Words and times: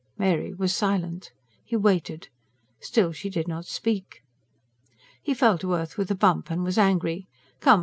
Mary 0.17 0.51
was 0.51 0.73
silent. 0.73 1.31
He 1.63 1.75
waited. 1.75 2.27
Still 2.79 3.11
she 3.11 3.29
did 3.29 3.47
not 3.47 3.67
speak. 3.67 4.23
He 5.21 5.35
fell 5.35 5.59
to 5.59 5.75
earth 5.75 5.95
with 5.95 6.09
a 6.09 6.15
bump, 6.15 6.49
and 6.49 6.63
was 6.63 6.79
angry. 6.79 7.27
"Come... 7.59 7.79